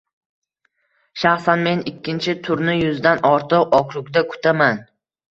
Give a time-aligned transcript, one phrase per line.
[1.23, 4.81] Shaxsan men ikkinchi turni yuzdan ortiq okrugda kutaman